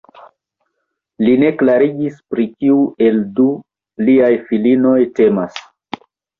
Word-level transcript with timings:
Li 1.25 1.35
ne 1.43 1.51
klarigis 1.59 2.17
pri 2.33 2.47
kiu 2.55 2.79
el 3.11 3.21
du 3.41 3.47
liaj 4.09 4.33
filinoj 4.51 4.99
temas. 5.23 5.65